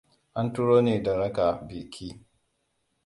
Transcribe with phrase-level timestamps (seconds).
[0.39, 1.47] An turo ni na raka
[1.93, 2.07] ki.